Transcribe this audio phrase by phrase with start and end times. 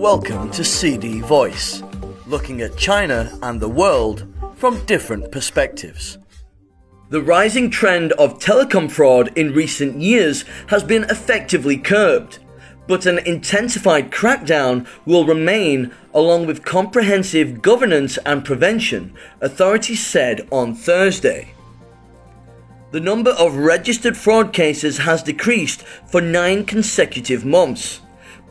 [0.00, 1.82] Welcome to CD Voice,
[2.26, 4.26] looking at China and the world
[4.56, 6.16] from different perspectives.
[7.10, 12.38] The rising trend of telecom fraud in recent years has been effectively curbed,
[12.88, 19.12] but an intensified crackdown will remain along with comprehensive governance and prevention,
[19.42, 21.52] authorities said on Thursday.
[22.92, 28.00] The number of registered fraud cases has decreased for nine consecutive months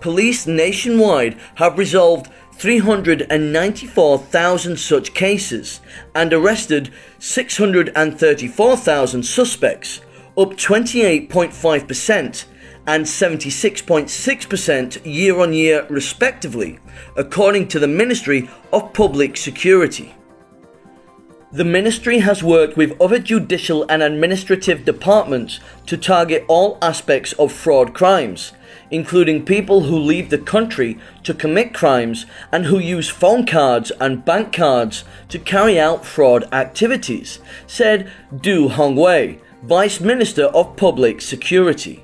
[0.01, 5.79] police nationwide have resolved 394,000 such cases
[6.13, 10.01] and arrested 634,000 suspects,
[10.37, 12.45] up 28.5%
[12.87, 16.79] and 76.6% year on year, respectively,
[17.15, 20.13] according to the Ministry of Public Security.
[21.51, 27.51] The ministry has worked with other judicial and administrative departments to target all aspects of
[27.51, 28.53] fraud crimes,
[28.91, 34.23] including people who leave the country to commit crimes and who use phone cards and
[34.23, 42.03] bank cards to carry out fraud activities, said Du Hangwei, Vice Minister of Public Security.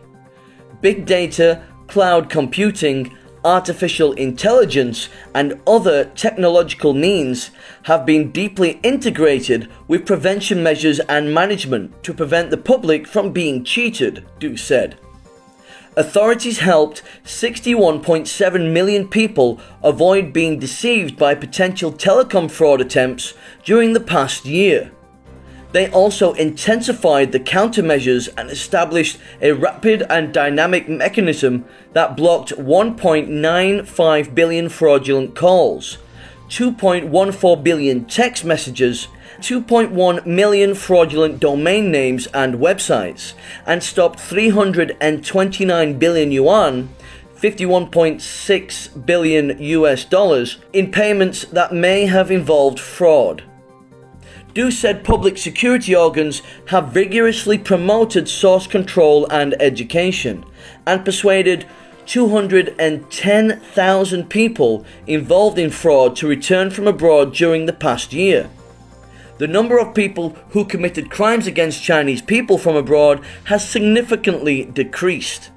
[0.81, 3.15] Big data, cloud computing,
[3.45, 7.52] artificial intelligence, and other technological means
[7.83, 13.63] have been deeply integrated with prevention measures and management to prevent the public from being
[13.63, 14.97] cheated, Du said.
[15.97, 24.02] Authorities helped 61.7 million people avoid being deceived by potential telecom fraud attempts during the
[24.02, 24.91] past year.
[25.75, 34.33] They also intensified the countermeasures and established a rapid and dynamic mechanism that blocked 1.95
[34.33, 35.97] billion fraudulent calls,
[36.47, 39.09] 2.14 billion text messages,
[39.39, 43.33] 2.1 million fraudulent domain names and websites,
[43.65, 46.87] and stopped 329 billion yuan
[47.35, 53.43] 51.6 billion US dollars in payments that may have involved fraud.
[54.56, 60.45] Du said public security organs have vigorously promoted source control and education
[60.88, 61.66] and persuaded
[62.05, 68.49] 210,000 people involved in fraud to return from abroad during the past year.
[69.39, 75.52] The number of people who committed crimes against Chinese people from abroad has significantly decreased.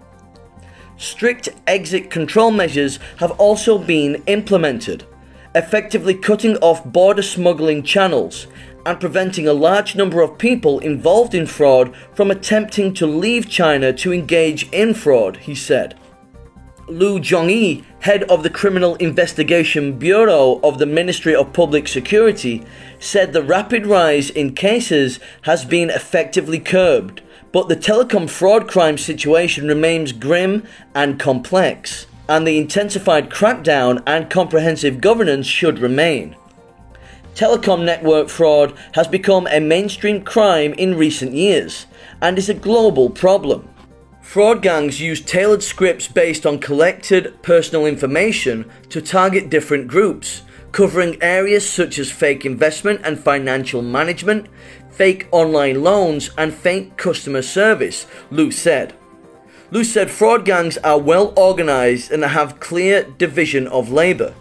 [0.96, 5.04] Strict exit control measures have also been implemented,
[5.54, 8.48] effectively cutting off border smuggling channels
[8.88, 13.92] and preventing a large number of people involved in fraud from attempting to leave China
[13.92, 15.94] to engage in fraud, he said.
[16.86, 22.64] Lu Zhongyi, head of the Criminal Investigation Bureau of the Ministry of Public Security,
[22.98, 27.20] said the rapid rise in cases has been effectively curbed,
[27.52, 34.30] but the telecom fraud crime situation remains grim and complex, and the intensified crackdown and
[34.30, 36.34] comprehensive governance should remain
[37.38, 41.86] telecom network fraud has become a mainstream crime in recent years
[42.20, 43.68] and is a global problem.
[44.20, 51.16] Fraud gangs use tailored scripts based on collected personal information to target different groups, covering
[51.22, 54.48] areas such as fake investment and financial management,
[54.90, 58.94] fake online loans, and fake customer service, Lu said.
[59.70, 64.34] Lu said fraud gangs are well organized and have clear division of labor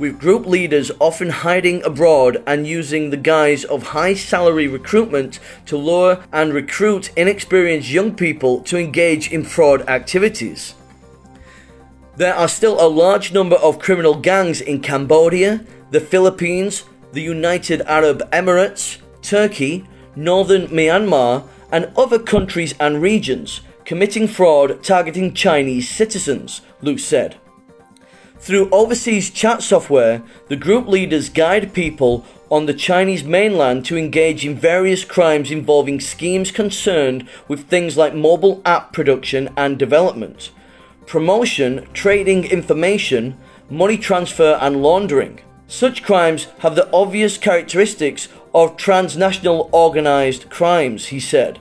[0.00, 5.76] with group leaders often hiding abroad and using the guise of high salary recruitment to
[5.76, 10.74] lure and recruit inexperienced young people to engage in fraud activities.
[12.16, 17.82] There are still a large number of criminal gangs in Cambodia, the Philippines, the United
[17.82, 19.86] Arab Emirates, Turkey,
[20.16, 27.39] northern Myanmar, and other countries and regions committing fraud targeting Chinese citizens, Lu said.
[28.40, 34.46] Through overseas chat software, the group leaders guide people on the Chinese mainland to engage
[34.46, 40.52] in various crimes involving schemes concerned with things like mobile app production and development,
[41.06, 43.36] promotion, trading information,
[43.68, 45.40] money transfer, and laundering.
[45.66, 51.58] Such crimes have the obvious characteristics of transnational organized crimes, he said.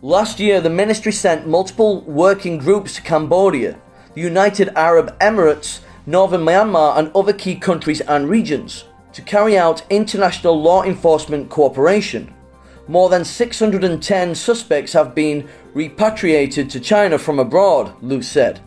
[0.00, 3.78] Last year, the ministry sent multiple working groups to Cambodia,
[4.14, 9.86] the United Arab Emirates, northern Myanmar, and other key countries and regions to carry out
[9.90, 12.32] international law enforcement cooperation.
[12.88, 18.60] More than 610 suspects have been repatriated to China from abroad, Lu said.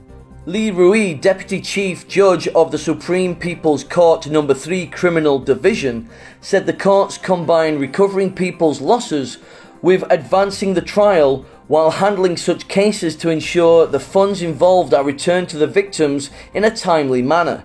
[0.48, 6.66] Li Rui, Deputy Chief Judge of the Supreme People's Court Number 3 Criminal Division, said
[6.66, 9.39] the courts combine recovering people's losses
[9.81, 15.50] with advancing the trial while handling such cases to ensure the funds involved are returned
[15.50, 17.63] to the victims in a timely manner.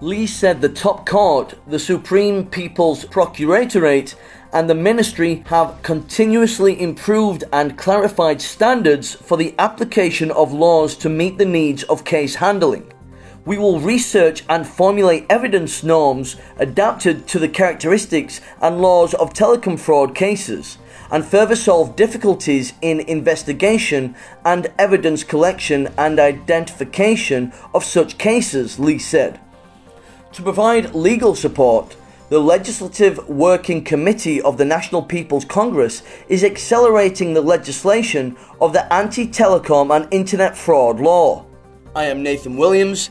[0.00, 4.16] Li said the top court, the Supreme People's Procuratorate,
[4.52, 11.08] and the ministry have continuously improved and clarified standards for the application of laws to
[11.08, 12.92] meet the needs of case handling.
[13.46, 19.78] We will research and formulate evidence norms adapted to the characteristics and laws of telecom
[19.78, 20.78] fraud cases,
[21.10, 28.98] and further solve difficulties in investigation and evidence collection and identification of such cases, Li
[28.98, 29.38] said.
[30.32, 31.96] To provide legal support,
[32.30, 38.90] the Legislative Working Committee of the National People's Congress is accelerating the legislation of the
[38.90, 41.44] Anti Telecom and Internet Fraud Law.
[41.94, 43.10] I am Nathan Williams.